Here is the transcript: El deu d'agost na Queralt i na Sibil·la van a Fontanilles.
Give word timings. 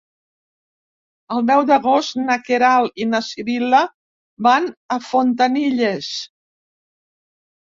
El 1.35 1.43
deu 1.49 1.61
d'agost 1.71 2.17
na 2.21 2.37
Queralt 2.47 2.97
i 3.05 3.07
na 3.11 3.21
Sibil·la 3.27 3.83
van 4.49 4.67
a 4.97 4.99
Fontanilles. 5.11 6.11